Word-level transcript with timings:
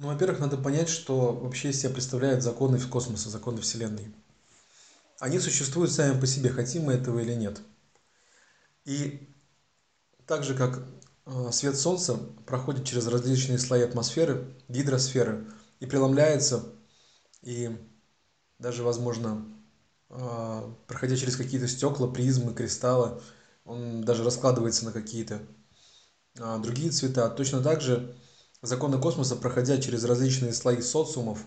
Ну, 0.00 0.06
во-первых, 0.06 0.40
надо 0.40 0.56
понять, 0.56 0.88
что 0.88 1.32
вообще 1.34 1.68
из 1.68 1.78
себя 1.78 1.92
представляют 1.92 2.42
законы 2.42 2.78
в 2.78 2.88
космосе, 2.88 3.28
законы 3.28 3.60
Вселенной. 3.60 4.14
Они 5.18 5.38
существуют 5.38 5.92
сами 5.92 6.18
по 6.18 6.26
себе, 6.26 6.48
хотим 6.48 6.84
мы 6.84 6.94
этого 6.94 7.18
или 7.18 7.34
нет. 7.34 7.60
И 8.86 9.28
так 10.24 10.42
же, 10.42 10.54
как 10.54 10.82
э, 11.26 11.52
свет 11.52 11.76
Солнца 11.76 12.16
проходит 12.46 12.86
через 12.86 13.08
различные 13.08 13.58
слои 13.58 13.82
атмосферы, 13.82 14.56
гидросферы, 14.68 15.44
и 15.80 15.84
преломляется, 15.84 16.64
и 17.42 17.76
даже, 18.58 18.82
возможно, 18.82 19.44
э, 20.08 20.74
проходя 20.86 21.14
через 21.14 21.36
какие-то 21.36 21.68
стекла, 21.68 22.08
призмы, 22.08 22.54
кристаллы, 22.54 23.20
он 23.66 24.02
даже 24.02 24.24
раскладывается 24.24 24.86
на 24.86 24.92
какие-то 24.92 25.42
э, 26.38 26.58
другие 26.62 26.90
цвета. 26.90 27.28
Точно 27.28 27.62
так 27.62 27.82
же 27.82 28.16
законы 28.62 29.00
космоса, 29.00 29.36
проходя 29.36 29.78
через 29.78 30.04
различные 30.04 30.52
слои 30.52 30.80
социумов, 30.80 31.44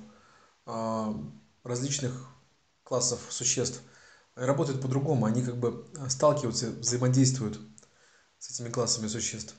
различных 1.63 2.27
классов 2.83 3.19
существ 3.29 3.81
работают 4.35 4.81
по-другому. 4.81 5.25
Они 5.25 5.43
как 5.43 5.57
бы 5.57 5.85
сталкиваются, 6.09 6.71
взаимодействуют 6.71 7.59
с 8.39 8.51
этими 8.51 8.69
классами 8.69 9.07
существ. 9.07 9.55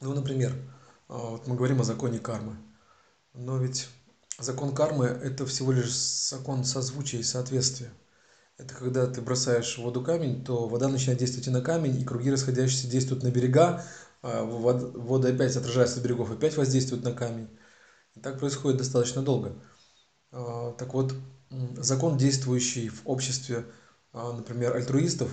Ну, 0.00 0.14
например, 0.14 0.54
а, 1.08 1.30
вот 1.30 1.46
мы 1.46 1.56
говорим 1.56 1.80
о 1.80 1.84
законе 1.84 2.18
кармы. 2.18 2.56
Но 3.34 3.58
ведь 3.58 3.88
закон 4.38 4.74
кармы– 4.74 5.06
это 5.22 5.44
всего 5.46 5.72
лишь 5.72 5.92
закон 5.92 6.64
созвучия 6.64 7.20
и 7.20 7.24
соответствия. 7.24 7.92
Это 8.56 8.74
когда 8.74 9.06
ты 9.06 9.20
бросаешь 9.22 9.76
в 9.76 9.82
воду 9.82 10.02
камень, 10.02 10.44
то 10.44 10.66
вода 10.66 10.88
начинает 10.88 11.18
действовать 11.18 11.46
и 11.46 11.50
на 11.50 11.60
камень, 11.60 12.00
и 12.00 12.04
круги 12.04 12.30
расходящиеся 12.30 12.88
действуют 12.88 13.22
на 13.22 13.30
берега, 13.30 13.84
а 13.84 13.84
вода 14.22 15.28
опять 15.28 15.56
отражается 15.56 15.98
от 15.98 16.04
берегов, 16.04 16.30
опять 16.30 16.56
воздействует 16.56 17.04
на 17.04 17.12
камень. 17.12 17.48
И 18.14 18.20
так 18.20 18.38
происходит 18.38 18.78
достаточно 18.78 19.22
долго. 19.22 19.54
А, 20.32 20.72
так 20.72 20.92
вот, 20.94 21.14
закон, 21.76 22.18
действующий 22.18 22.88
в 22.88 23.02
обществе, 23.04 23.64
а, 24.12 24.32
например, 24.32 24.74
альтруистов, 24.76 25.30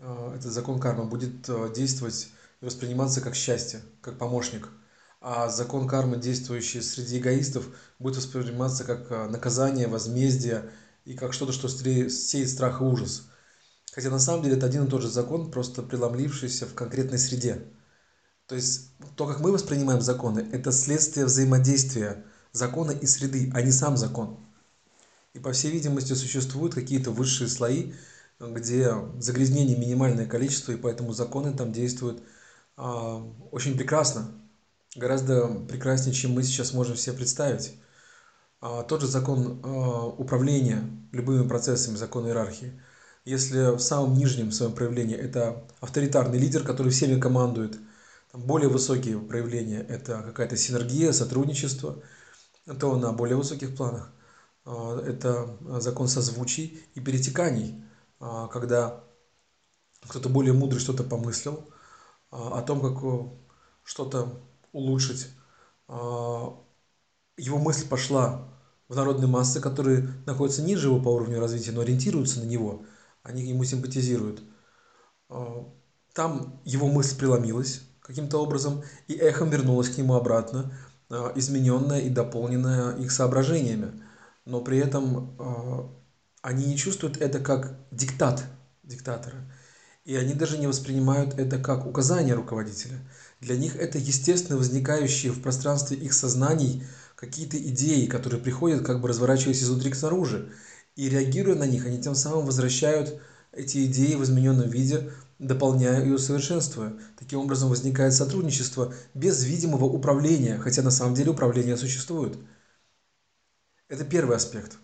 а, 0.00 0.34
этот 0.34 0.52
закон 0.52 0.80
кармы 0.80 1.04
будет 1.04 1.48
а, 1.48 1.68
действовать 1.68 2.28
и 2.60 2.64
восприниматься 2.64 3.20
как 3.20 3.34
счастье, 3.34 3.80
как 4.00 4.18
помощник. 4.18 4.68
А 5.20 5.48
закон 5.48 5.88
кармы, 5.88 6.16
действующий 6.18 6.82
среди 6.82 7.18
эгоистов, 7.18 7.66
будет 7.98 8.16
восприниматься 8.16 8.84
как 8.84 9.30
наказание, 9.30 9.88
возмездие 9.88 10.70
и 11.04 11.14
как 11.14 11.32
что-то, 11.32 11.52
что 11.52 11.68
сеет 11.68 12.50
страх 12.50 12.80
и 12.80 12.84
ужас. 12.84 13.28
Хотя 13.92 14.10
на 14.10 14.18
самом 14.18 14.42
деле 14.42 14.56
это 14.56 14.66
один 14.66 14.84
и 14.84 14.90
тот 14.90 15.02
же 15.02 15.08
закон, 15.08 15.50
просто 15.50 15.82
преломлившийся 15.82 16.66
в 16.66 16.74
конкретной 16.74 17.18
среде. 17.18 17.64
То 18.46 18.54
есть 18.54 18.92
то, 19.16 19.26
как 19.26 19.40
мы 19.40 19.52
воспринимаем 19.52 20.00
законы, 20.00 20.48
это 20.52 20.70
следствие 20.72 21.26
взаимодействия 21.26 22.24
закона 22.52 22.92
и 22.92 23.06
среды, 23.06 23.50
а 23.54 23.62
не 23.62 23.72
сам 23.72 23.96
закон. 23.96 24.38
И 25.34 25.38
по 25.38 25.52
всей 25.52 25.70
видимости 25.70 26.12
существуют 26.14 26.74
какие-то 26.74 27.10
высшие 27.10 27.48
слои, 27.48 27.92
где 28.38 28.92
загрязнений 29.18 29.76
минимальное 29.76 30.26
количество, 30.26 30.72
и 30.72 30.76
поэтому 30.76 31.12
законы 31.12 31.52
там 31.52 31.72
действуют 31.72 32.22
а, 32.76 33.22
очень 33.50 33.76
прекрасно, 33.76 34.30
гораздо 34.94 35.48
прекраснее, 35.68 36.14
чем 36.14 36.32
мы 36.32 36.42
сейчас 36.42 36.72
можем 36.72 36.96
себе 36.96 37.16
представить. 37.16 37.74
А, 38.60 38.82
тот 38.82 39.00
же 39.00 39.06
закон 39.06 39.60
а, 39.62 40.06
управления 40.06 40.82
любыми 41.12 41.48
процессами, 41.48 41.96
закон 41.96 42.26
иерархии. 42.26 42.80
Если 43.24 43.76
в 43.76 43.80
самом 43.80 44.14
нижнем 44.14 44.52
своем 44.52 44.72
проявлении 44.72 45.16
это 45.16 45.64
авторитарный 45.80 46.38
лидер, 46.38 46.62
который 46.62 46.92
всеми 46.92 47.18
командует, 47.18 47.76
более 48.36 48.68
высокие 48.68 49.18
проявления– 49.18 49.80
это 49.88 50.22
какая-то 50.22 50.56
синергия, 50.56 51.12
сотрудничество, 51.12 52.02
то 52.78 52.96
на 52.96 53.12
более 53.12 53.36
высоких 53.36 53.76
планах 53.76 54.12
а, 54.64 55.00
это 55.00 55.56
закон 55.80 56.08
созвучий 56.08 56.84
и 56.94 57.00
перетеканий, 57.00 57.82
а, 58.20 58.48
когда 58.48 59.04
кто-то 60.08 60.28
более 60.28 60.52
мудрый 60.52 60.80
что-то 60.80 61.04
помыслил 61.04 61.64
а, 62.30 62.58
о 62.58 62.62
том, 62.62 62.80
как 62.80 63.02
что-то 63.84 64.42
улучшить. 64.72 65.28
Его 65.88 67.58
мысль 67.58 67.86
пошла 67.88 68.48
в 68.88 68.96
народные 68.96 69.28
массы, 69.28 69.60
которые 69.60 70.08
находятся 70.26 70.62
ниже 70.62 70.88
его 70.88 71.00
по 71.00 71.08
уровню 71.10 71.38
развития, 71.38 71.70
но 71.70 71.82
ориентируются 71.82 72.40
на 72.40 72.44
него, 72.44 72.84
они 73.22 73.44
ему 73.44 73.62
симпатизируют. 73.62 74.42
Там 76.12 76.60
его 76.64 76.88
мысль 76.88 77.16
преломилась 77.16 77.82
каким-то 78.06 78.38
образом 78.38 78.82
и 79.08 79.14
эхом 79.14 79.50
вернулась 79.50 79.88
к 79.88 79.98
нему 79.98 80.14
обратно, 80.14 80.72
измененная 81.34 82.00
и 82.00 82.08
дополненная 82.08 82.96
их 82.96 83.10
соображениями 83.10 84.02
но 84.46 84.60
при 84.60 84.78
этом 84.78 85.36
э, 85.38 85.82
они 86.40 86.66
не 86.66 86.76
чувствуют 86.76 87.18
это 87.18 87.40
как 87.40 87.76
диктат 87.90 88.44
диктатора. 88.82 89.36
И 90.04 90.14
они 90.14 90.34
даже 90.34 90.56
не 90.56 90.68
воспринимают 90.68 91.36
это 91.36 91.58
как 91.58 91.84
указание 91.84 92.34
руководителя. 92.34 92.96
Для 93.40 93.56
них 93.56 93.74
это 93.74 93.98
естественно 93.98 94.56
возникающие 94.56 95.32
в 95.32 95.42
пространстве 95.42 95.96
их 95.96 96.14
сознаний 96.14 96.84
какие-то 97.16 97.58
идеи, 97.58 98.06
которые 98.06 98.40
приходят, 98.40 98.86
как 98.86 99.00
бы 99.00 99.08
разворачиваясь 99.08 99.62
изнутри 99.62 99.90
к 99.90 99.96
снаружи. 99.96 100.52
И 100.94 101.08
реагируя 101.08 101.56
на 101.56 101.66
них, 101.66 101.84
они 101.86 102.00
тем 102.00 102.14
самым 102.14 102.46
возвращают 102.46 103.20
эти 103.50 103.84
идеи 103.86 104.14
в 104.14 104.22
измененном 104.22 104.70
виде, 104.70 105.10
дополняя 105.38 106.04
и 106.04 106.10
усовершенствуя. 106.10 106.98
Таким 107.18 107.40
образом 107.40 107.68
возникает 107.68 108.14
сотрудничество 108.14 108.94
без 109.14 109.44
видимого 109.44 109.84
управления, 109.84 110.58
хотя 110.58 110.82
на 110.82 110.90
самом 110.90 111.14
деле 111.14 111.30
управление 111.30 111.76
существует. 111.76 112.38
Это 113.88 114.04
первый 114.04 114.36
аспект 114.36 114.78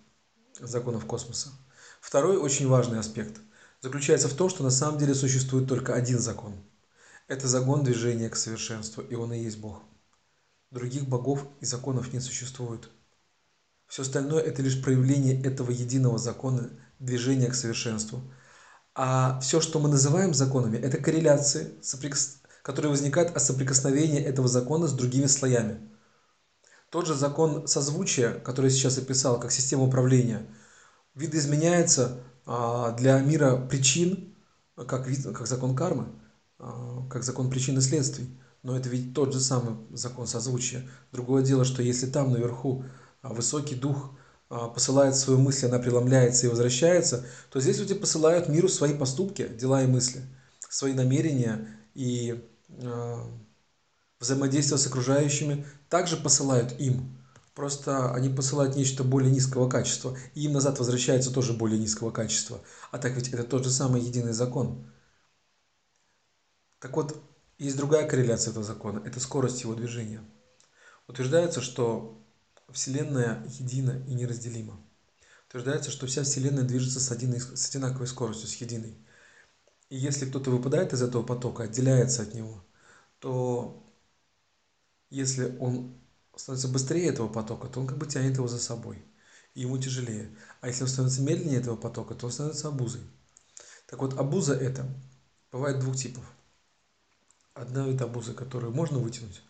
законов 0.61 1.07
космоса. 1.07 1.51
Второй 2.01 2.37
очень 2.37 2.69
важный 2.69 2.99
аспект 2.99 3.41
заключается 3.81 4.29
в 4.29 4.35
том, 4.35 4.49
что 4.49 4.63
на 4.63 4.71
самом 4.71 4.99
деле 4.99 5.15
существует 5.15 5.69
только 5.69 5.95
один 5.95 6.19
закон. 6.19 6.55
Это 7.29 7.49
закон 7.49 7.83
движения 7.85 8.29
к 8.29 8.37
совершенству, 8.37 9.03
и 9.03 9.15
он 9.15 9.33
и 9.33 9.39
есть 9.39 9.59
Бог. 9.59 9.83
Других 10.71 11.07
богов 11.07 11.47
и 11.61 11.67
законов 11.67 12.13
не 12.13 12.21
существует. 12.21 12.89
Все 13.87 14.03
остальное– 14.03 14.43
это 14.43 14.63
лишь 14.63 14.83
проявление 14.83 15.41
этого 15.43 15.71
единого 15.71 16.19
закона 16.19 16.71
движения 16.99 17.49
к 17.49 17.55
совершенству. 17.55 18.23
А 18.95 19.41
все, 19.41 19.61
что 19.61 19.79
мы 19.79 19.89
называем 19.89 20.35
законами, 20.35 20.77
это 20.77 20.99
корреляции, 20.99 21.75
которые 22.63 22.91
возникают 22.91 23.35
от 23.35 23.43
соприкосновения 23.43 24.23
этого 24.23 24.49
закона 24.49 24.87
с 24.87 24.93
другими 24.93 25.27
слоями– 25.27 25.89
тот 26.93 27.07
же 27.07 27.15
закон 27.15 27.67
созвучия, 27.67 28.35
который 28.41 28.67
я 28.67 28.71
сейчас 28.71 28.99
описал 28.99 29.41
как 29.41 29.51
система 29.51 29.85
управления, 29.85 30.47
видоизменяется 31.15 32.21
а, 32.45 32.93
для 32.93 33.19
мира 33.19 33.57
причин, 33.57 34.35
как, 34.77 35.07
вид, 35.07 35.25
как 35.35 35.47
закон 35.47 35.75
кармы, 35.75 36.09
а, 36.59 37.09
как 37.09 37.23
закон 37.25 37.49
причин 37.49 37.79
и 37.79 37.81
следствий. 37.81 38.39
Но 38.63 38.77
это 38.77 38.91
ведь 38.91 39.15
тот 39.15 39.33
же 39.33 39.41
самый 39.41 39.77
закон 39.97 40.27
созвучия. 40.27 40.87
Другое 41.13 41.43
дело, 41.43 41.65
что 41.65 41.83
если 41.83 42.11
там 42.11 42.31
наверху 42.31 42.85
а, 43.23 43.33
высокий 43.33 43.75
дух 43.75 44.15
посылает 44.75 45.17
свою 45.17 45.39
мысль, 45.39 45.67
она 45.67 45.79
преломляется 45.79 46.47
и 46.47 46.51
возвращается, 46.51 47.25
то 47.51 47.61
здесь 47.61 47.79
люди 47.79 47.95
посылают 47.95 48.49
миру 48.49 48.69
свои 48.69 48.95
поступки, 48.95 49.49
дела 49.49 49.83
и 49.83 49.87
мысли, 49.87 50.23
свои 50.69 50.93
намерения 50.93 51.69
и 51.95 52.47
взаимодействие 54.19 54.79
с 54.79 54.87
окружающими 54.87 55.67
также 55.89 56.17
посылают 56.17 56.79
им. 56.79 57.19
Просто 57.55 58.15
они 58.15 58.31
посылают 58.31 58.77
нечто 58.77 59.05
более 59.05 59.31
низкого 59.31 59.69
качества, 59.69 60.17
и 60.35 60.45
им 60.45 60.53
назад 60.53 60.79
возвращается 60.79 61.33
тоже 61.33 61.53
более 61.53 61.79
низкого 61.79 62.11
качества. 62.11 62.61
А 62.91 62.99
так 62.99 63.13
ведь 63.13 63.29
это 63.29 63.45
тот 63.45 63.65
же 63.65 63.71
самый 63.71 64.01
единый 64.01 64.33
закон. 64.33 64.91
Так 66.79 66.97
вот, 66.97 67.23
есть 67.59 67.77
другая 67.77 68.09
корреляция 68.09 68.51
этого 68.51 68.65
закона– 68.65 69.03
это 69.05 69.21
скорость 69.21 69.63
его 69.63 69.75
движения. 69.75 70.23
Утверждается, 71.07 71.61
что 71.61 72.22
Вселенная 72.71 73.45
едина 73.47 74.03
и 74.07 74.15
неразделима. 74.15 74.81
Утверждается, 75.49 75.91
что 75.91 76.07
вся 76.07 76.23
Вселенная 76.23 76.65
движется 76.65 77.01
с, 77.01 77.11
одиной, 77.11 77.41
с 77.41 77.69
одинаковой 77.69 78.07
скоростью, 78.07 78.49
с 78.49 78.55
единой. 78.55 78.97
И 79.91 79.97
если 79.97 80.27
кто-то 80.27 80.51
выпадает 80.51 80.95
из 80.95 81.03
этого 81.03 81.23
потока, 81.23 81.65
отделяется 81.65 82.23
от 82.23 82.35
него, 82.35 82.65
то 83.19 83.87
если 85.11 85.55
он 85.59 85.95
становится 86.35 86.69
быстрее 86.69 87.09
этого 87.09 87.29
потока, 87.29 87.69
то 87.69 87.81
он 87.81 87.87
как 87.87 87.99
бы 87.99 88.07
тянет 88.07 88.37
его 88.37 88.49
за 88.49 88.59
собой. 88.59 89.05
И 89.55 89.61
ему 89.61 89.77
тяжелее. 89.77 90.35
А 90.63 90.69
если 90.69 90.85
он 90.85 90.89
становится 90.89 91.21
медленнее 91.21 91.61
этого 91.61 91.77
потока, 91.77 92.15
то 92.15 92.27
он 92.27 92.33
становится 92.33 92.69
обузой. 92.69 93.03
Так 93.87 94.01
вот, 94.01 94.19
обуза 94.19 94.55
это 94.55 94.89
бывает 95.51 95.81
двух 95.81 95.97
типов. 95.97 96.25
Одна 97.53 97.87
вид 97.87 98.01
обузы, 98.01 98.33
которую 98.33 98.73
можно 98.73 98.99
вытянуть, 98.99 99.43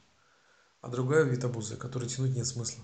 а 0.80 0.88
другая 0.88 1.22
вид 1.22 1.44
обузы, 1.44 1.76
которую 1.76 2.08
тянуть 2.10 2.34
нет 2.34 2.46
смысла. 2.46 2.82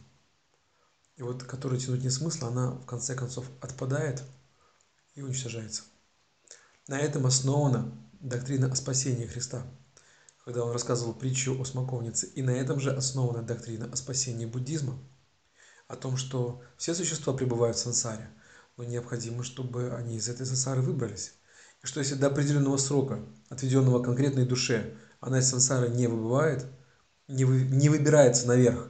И 1.18 1.22
вот, 1.22 1.42
которую 1.42 1.80
тянуть 1.80 2.02
нет 2.02 2.12
смысла, 2.12 2.48
она 2.48 2.70
в 2.70 2.86
конце 2.86 3.14
концов 3.14 3.44
отпадает 3.60 4.22
и 5.14 5.22
уничтожается. 5.22 5.82
На 6.86 6.98
этом 6.98 7.26
основана 7.26 7.92
доктрина 8.20 8.72
о 8.72 8.74
спасении 8.74 9.26
Христа– 9.26 9.62
когда 10.48 10.64
он 10.64 10.72
рассказывал 10.72 11.12
притчу 11.12 11.60
о 11.60 11.66
смоковнице. 11.66 12.26
И 12.34 12.40
на 12.40 12.52
этом 12.52 12.80
же 12.80 12.90
основана 12.90 13.42
доктрина 13.42 13.86
о 13.92 13.96
спасении 13.96 14.46
буддизма. 14.46 14.98
О 15.88 15.94
том, 15.94 16.16
что 16.16 16.62
все 16.78 16.94
существа 16.94 17.34
пребывают 17.34 17.76
в 17.76 17.80
сансаре, 17.80 18.30
но 18.78 18.84
необходимо, 18.84 19.44
чтобы 19.44 19.94
они 19.94 20.16
из 20.16 20.26
этой 20.26 20.46
сансары 20.46 20.80
выбрались. 20.80 21.34
И 21.82 21.86
что 21.86 22.00
если 22.00 22.14
до 22.14 22.28
определенного 22.28 22.78
срока, 22.78 23.20
отведенного 23.50 24.02
конкретной 24.02 24.46
душе, 24.46 24.94
она 25.20 25.40
из 25.40 25.50
сансары 25.50 25.90
не 25.90 26.06
выбывает, 26.06 26.64
не, 27.26 27.44
вы, 27.44 27.64
не 27.64 27.90
выбирается 27.90 28.46
наверх, 28.46 28.88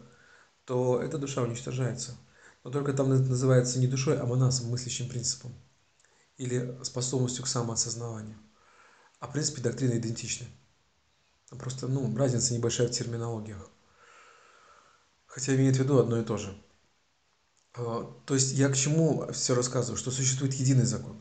то 0.69 1.01
эта 1.03 1.17
душа 1.17 1.41
уничтожается. 1.41 2.15
Но 2.63 2.71
только 2.71 2.93
там 2.93 3.11
это 3.11 3.23
называется 3.23 3.79
не 3.79 3.87
душой, 3.87 4.19
а 4.19 4.27
монасом, 4.27 4.69
мыслящим 4.69 5.09
принципом. 5.09 5.55
Или 6.37 6.79
способностью 6.83 7.43
к 7.43 7.49
самоосознаванию. 7.49 8.37
А 9.19 9.29
в 9.29 9.33
принципе 9.33 9.63
доктрины 9.63 9.97
идентичны. 9.97 10.47
Просто 11.49 11.89
ну, 11.89 12.15
разница 12.15 12.53
небольшая 12.53 12.89
в 12.89 12.91
терминологиях. 12.91 13.67
Хотя 15.25 15.55
имеет 15.55 15.77
в 15.77 15.79
виду 15.79 15.99
одно 16.01 16.19
и 16.19 16.25
то 16.25 16.37
же. 16.37 16.55
А, 17.73 18.05
то 18.27 18.35
есть 18.35 18.53
я 18.53 18.69
к 18.69 18.77
чему 18.77 19.27
все 19.33 19.55
рассказываю? 19.55 19.97
Что 19.97 20.11
существует 20.11 20.53
единый 20.53 20.85
закон. 20.85 21.19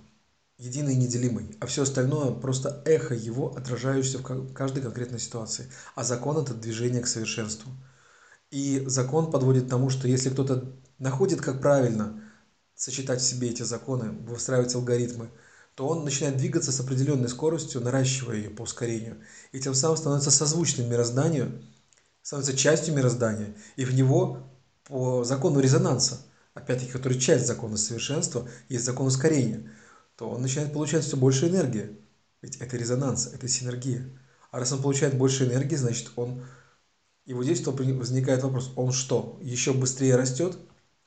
Единый 0.57 0.95
и 0.95 0.97
неделимый. 0.97 1.55
А 1.61 1.67
все 1.67 1.83
остальное 1.83 2.33
просто 2.33 2.83
эхо 2.85 3.13
его, 3.13 3.55
отражающееся 3.55 4.17
в 4.17 4.51
каждой 4.51 4.83
конкретной 4.83 5.19
ситуации. 5.19 5.71
А 5.95 6.03
закон 6.03 6.37
это 6.37 6.53
движение 6.53 7.01
к 7.01 7.07
совершенству. 7.07 7.71
И 8.51 8.83
закон 8.85 9.29
подводит 9.29 9.65
к 9.65 9.69
тому, 9.69 9.89
что 9.89 10.07
если 10.07 10.29
кто-то 10.29 10.73
находит, 10.99 11.41
как 11.41 11.61
правильно 11.61 12.23
сочетать 12.75 13.21
в 13.21 13.25
себе 13.25 13.49
эти 13.49 13.63
законы, 13.63 14.11
выстраивать 14.11 14.73
алгоритмы, 14.75 15.29
то 15.75 15.87
он 15.87 16.05
начинает 16.05 16.37
двигаться 16.37 16.71
с 16.71 16.79
определенной 16.79 17.29
скоростью, 17.29 17.81
наращивая 17.81 18.37
ее 18.37 18.49
по 18.49 18.63
ускорению. 18.63 19.17
И 19.51 19.59
тем 19.59 19.75
самым 19.75 19.97
становится 19.97 20.31
созвучным 20.31 20.89
мирозданию, 20.89 21.61
становится 22.21 22.57
частью 22.57 22.95
мироздания. 22.95 23.55
И 23.75 23.85
в 23.85 23.93
него 23.93 24.49
по 24.85 25.23
закону 25.23 25.59
резонанса, 25.59 26.21
опять-таки, 26.53 26.91
который 26.91 27.19
часть 27.19 27.45
закона 27.45 27.77
совершенства, 27.77 28.47
есть 28.69 28.85
закон 28.85 29.07
ускорения, 29.07 29.69
то 30.15 30.29
он 30.29 30.41
начинает 30.41 30.73
получать 30.73 31.03
все 31.03 31.17
больше 31.17 31.47
энергии. 31.47 31.97
Ведь 32.41 32.57
это 32.57 32.77
резонанс, 32.77 33.27
это 33.27 33.47
синергия. 33.47 34.09
А 34.51 34.59
раз 34.59 34.71
он 34.71 34.81
получает 34.81 35.17
больше 35.17 35.45
энергии, 35.45 35.75
значит 35.75 36.11
он 36.15 36.43
его 37.27 37.43
действие 37.43 37.75
возникает 37.93 38.41
вопрос, 38.41 38.71
он 38.77 38.93
что, 38.93 39.37
еще 39.41 39.73
быстрее 39.73 40.15
растет? 40.15 40.57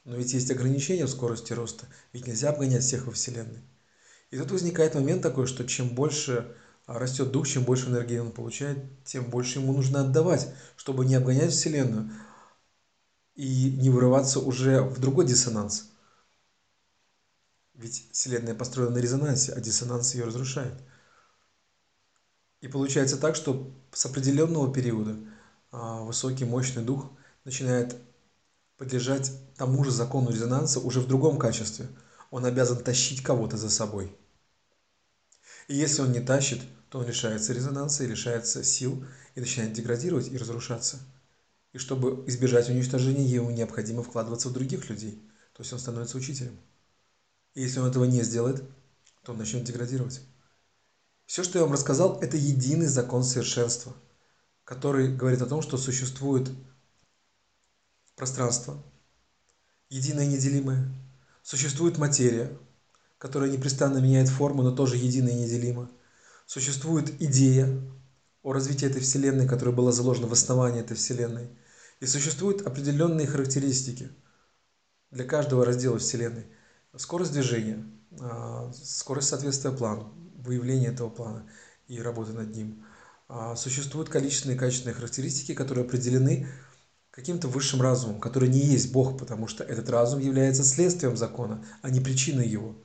Но 0.04 0.16
ведь 0.16 0.34
есть 0.34 0.50
ограничения 0.50 1.06
в 1.06 1.10
скорости 1.10 1.54
роста, 1.54 1.86
ведь 2.12 2.26
нельзя 2.26 2.50
обгонять 2.50 2.82
всех 2.82 3.06
во 3.06 3.12
Вселенной. 3.12 3.62
И 4.30 4.36
тут 4.36 4.50
возникает 4.50 4.94
момент 4.94 5.22
такой, 5.22 5.46
что 5.46 5.66
чем 5.66 5.88
больше 5.88 6.54
а, 6.86 6.98
растет 6.98 7.32
дух, 7.32 7.48
чем 7.48 7.64
больше 7.64 7.88
энергии 7.88 8.18
он 8.18 8.32
получает, 8.32 8.78
тем 9.04 9.30
больше 9.30 9.60
ему 9.60 9.72
нужно 9.72 10.02
отдавать, 10.02 10.52
чтобы 10.76 11.06
не 11.06 11.14
обгонять 11.14 11.52
Вселенную 11.52 12.10
и 13.34 13.70
не 13.80 13.88
вырываться 13.88 14.40
уже 14.40 14.82
в 14.82 15.00
другой 15.00 15.26
диссонанс. 15.26 15.90
Ведь 17.72 18.08
Вселенная 18.12 18.54
построена 18.54 18.96
на 18.96 18.98
резонансе, 18.98 19.52
а 19.52 19.60
диссонанс 19.60 20.14
ее 20.14 20.24
разрушает. 20.24 20.74
И 22.60 22.68
получается 22.68 23.16
так, 23.16 23.36
что 23.36 23.74
с 23.90 24.04
определенного 24.04 24.70
периода 24.70 25.16
высокий, 25.72 26.44
мощный 26.44 26.82
дух 26.82 27.10
начинает 27.44 27.96
подлежать 28.76 29.32
тому 29.56 29.84
же 29.84 29.90
закону 29.90 30.30
резонанса 30.30 30.80
уже 30.80 31.00
в 31.00 31.06
другом 31.06 31.38
качестве. 31.38 31.88
Он 32.30 32.44
обязан 32.44 32.82
тащить 32.82 33.22
кого-то 33.22 33.56
за 33.56 33.70
собой. 33.70 34.14
И 35.68 35.76
если 35.76 36.02
он 36.02 36.12
не 36.12 36.20
тащит, 36.20 36.60
то 36.88 36.98
он 36.98 37.06
лишается 37.06 37.52
резонанса 37.52 38.04
и 38.04 38.08
лишается 38.08 38.64
сил 38.64 39.04
и 39.34 39.40
начинает 39.40 39.72
деградировать 39.72 40.28
и 40.28 40.36
разрушаться. 40.36 40.98
И 41.72 41.78
чтобы 41.78 42.24
избежать 42.26 42.68
уничтожения, 42.68 43.24
ему 43.24 43.50
необходимо 43.50 44.02
вкладываться 44.02 44.48
в 44.48 44.52
других 44.52 44.88
людей. 44.90 45.22
То 45.52 45.62
есть 45.62 45.72
он 45.72 45.78
становится 45.78 46.16
учителем. 46.16 46.58
И 47.54 47.62
если 47.62 47.80
он 47.80 47.88
этого 47.88 48.04
не 48.04 48.22
сделает, 48.22 48.62
то 49.22 49.32
он 49.32 49.38
начнет 49.38 49.64
деградировать. 49.64 50.20
Все, 51.26 51.44
что 51.44 51.58
я 51.58 51.64
вам 51.64 51.74
рассказал, 51.74 52.18
это 52.20 52.36
единый 52.36 52.86
закон 52.86 53.22
совершенства, 53.22 53.94
который 54.70 55.12
говорит 55.12 55.42
о 55.42 55.46
том, 55.46 55.62
что 55.62 55.76
существует 55.76 56.48
пространство, 58.14 58.80
единое 59.88 60.26
и 60.26 60.28
неделимое, 60.28 60.88
существует 61.42 61.98
материя, 61.98 62.56
которая 63.18 63.50
непрестанно 63.50 63.98
меняет 63.98 64.28
форму, 64.28 64.62
но 64.62 64.70
тоже 64.70 64.96
единая 64.96 65.32
и 65.32 65.40
неделима. 65.40 65.90
Существует 66.46 67.20
идея 67.20 67.68
о 68.44 68.52
развитии 68.52 68.86
этой 68.86 69.02
Вселенной, 69.02 69.48
которая 69.48 69.74
была 69.74 69.90
заложена 69.90 70.28
в 70.28 70.32
основании 70.32 70.82
этой 70.82 70.96
Вселенной. 70.96 71.50
И 71.98 72.06
существуют 72.06 72.64
определенные 72.64 73.26
характеристики 73.26 74.08
для 75.10 75.24
каждого 75.24 75.64
раздела 75.64 75.98
Вселенной. 75.98 76.46
Скорость 76.96 77.32
движения, 77.32 77.84
а, 78.20 78.70
скорость 78.72 79.30
соответствия 79.30 79.72
плану, 79.72 80.14
выявление 80.36 80.92
этого 80.92 81.10
плана 81.10 81.50
и 81.88 82.00
работы 82.00 82.34
над 82.34 82.54
ним. 82.54 82.84
А, 83.32 83.54
существуют 83.54 84.08
количественные 84.08 84.56
и 84.56 84.58
качественные 84.58 84.94
характеристики, 84.96 85.54
которые 85.54 85.84
определены 85.84 86.48
каким-то 87.12 87.46
высшим 87.46 87.80
разумом, 87.80 88.20
который 88.20 88.48
не 88.48 88.58
есть 88.58 88.90
Бог, 88.90 89.16
потому 89.16 89.46
что 89.46 89.62
этот 89.62 89.88
разум 89.88 90.18
является 90.18 90.64
следствием 90.64 91.16
закона, 91.16 91.64
а 91.80 91.90
не 91.90 92.00
причиной 92.00 92.48
его. 92.48 92.82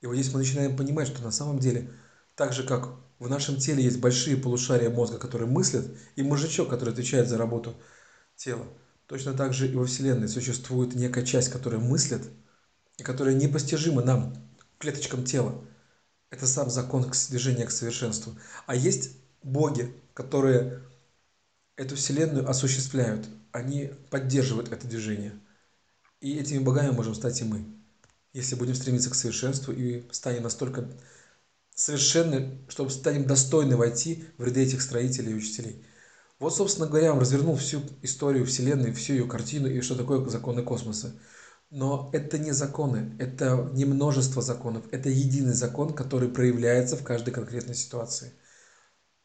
И 0.00 0.06
вот 0.06 0.14
здесь 0.14 0.32
мы 0.32 0.38
начинаем 0.38 0.76
понимать, 0.76 1.08
что 1.08 1.20
на 1.20 1.32
самом 1.32 1.58
деле, 1.58 1.92
так 2.36 2.52
же 2.52 2.62
как 2.62 2.90
в 3.18 3.28
нашем 3.28 3.56
теле 3.56 3.82
есть 3.82 3.98
большие 3.98 4.36
полушария 4.36 4.88
мозга, 4.88 5.18
которые 5.18 5.48
мыслят, 5.48 5.84
и 6.14 6.22
мозжечок, 6.22 6.70
который 6.70 6.92
отвечает 6.92 7.28
за 7.28 7.36
работу 7.36 7.74
тела, 8.36 8.66
точно 9.08 9.32
так 9.32 9.52
же 9.52 9.66
и 9.66 9.74
во 9.74 9.84
Вселенной 9.84 10.28
существует 10.28 10.94
некая 10.94 11.26
часть, 11.26 11.48
которая 11.48 11.80
мыслит, 11.80 12.22
и 12.98 13.02
которая 13.02 13.34
непостижима 13.34 14.02
нам, 14.04 14.36
клеточкам 14.78 15.24
тела. 15.24 15.60
Это 16.30 16.46
сам 16.46 16.70
закон 16.70 17.10
движения 17.30 17.66
к 17.66 17.72
совершенству. 17.72 18.38
А 18.66 18.76
есть 18.76 19.25
боги, 19.46 19.94
которые 20.12 20.82
эту 21.76 21.96
Вселенную 21.96 22.48
осуществляют, 22.48 23.26
они 23.52 23.92
поддерживают 24.10 24.70
это 24.72 24.86
движение. 24.86 25.32
И 26.20 26.38
этими 26.38 26.58
богами 26.58 26.90
можем 26.90 27.14
стать 27.14 27.40
и 27.40 27.44
мы 27.44 27.76
если 28.36 28.54
будем 28.54 28.74
стремиться 28.74 29.08
к 29.08 29.14
совершенству 29.14 29.72
и 29.72 30.04
станем 30.12 30.42
настолько 30.42 30.86
совершенны, 31.74 32.58
чтобы 32.68 32.90
станем 32.90 33.24
достойны 33.24 33.78
войти 33.78 34.26
в 34.36 34.44
ряды 34.44 34.62
этих 34.62 34.82
строителей 34.82 35.32
и 35.32 35.36
учителей. 35.36 35.82
Вот, 36.38 36.54
собственно 36.54 36.86
говоря, 36.86 37.14
он 37.14 37.18
развернул 37.18 37.56
всю 37.56 37.80
историю 38.02 38.44
Вселенной, 38.44 38.92
всю 38.92 39.14
ее 39.14 39.26
картину 39.26 39.68
и 39.68 39.80
что 39.80 39.94
такое 39.94 40.22
законы 40.28 40.62
космоса. 40.62 41.14
Но 41.70 42.10
это 42.12 42.36
не 42.36 42.52
законы, 42.52 43.16
это 43.18 43.70
не 43.72 43.86
множество 43.86 44.42
законов, 44.42 44.84
это 44.90 45.08
единый 45.08 45.54
закон, 45.54 45.94
который 45.94 46.28
проявляется 46.28 46.98
в 46.98 47.02
каждой 47.02 47.32
конкретной 47.32 47.74
ситуации. 47.74 48.34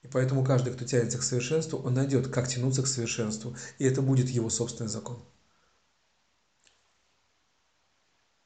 И 0.04 0.08
поэтому 0.08 0.44
каждый, 0.44 0.74
кто 0.74 0.86
тянется 0.86 1.18
к 1.18 1.24
совершенству, 1.24 1.80
он 1.80 1.94
найдет, 1.94 2.28
как 2.28 2.48
тянуться 2.48 2.82
к 2.82 2.88
совершенству, 2.88 3.56
и 3.78 3.86
это 3.86 4.02
будет 4.02 4.30
его 4.30 4.50
собственный 4.50 4.90
закон. 4.90 5.24